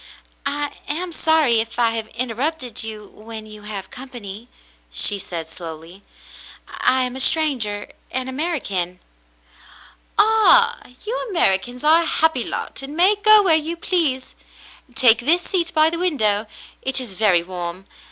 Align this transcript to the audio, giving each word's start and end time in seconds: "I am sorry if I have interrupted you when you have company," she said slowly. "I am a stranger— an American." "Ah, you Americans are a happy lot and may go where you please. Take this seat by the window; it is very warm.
"I 0.47 0.71
am 0.87 1.11
sorry 1.11 1.59
if 1.59 1.77
I 1.77 1.91
have 1.91 2.07
interrupted 2.15 2.81
you 2.83 3.05
when 3.13 3.45
you 3.45 3.61
have 3.61 3.91
company," 3.91 4.47
she 4.91 5.19
said 5.19 5.47
slowly. 5.47 6.01
"I 6.67 7.03
am 7.03 7.15
a 7.15 7.19
stranger— 7.19 7.87
an 8.11 8.27
American." 8.27 8.99
"Ah, 10.17 10.79
you 11.05 11.15
Americans 11.29 11.83
are 11.83 12.01
a 12.01 12.05
happy 12.07 12.43
lot 12.43 12.81
and 12.81 12.97
may 12.97 13.13
go 13.15 13.43
where 13.43 13.53
you 13.55 13.77
please. 13.77 14.33
Take 14.95 15.19
this 15.19 15.43
seat 15.43 15.71
by 15.71 15.91
the 15.91 15.99
window; 15.99 16.47
it 16.81 16.99
is 16.99 17.13
very 17.13 17.43
warm. 17.43 17.85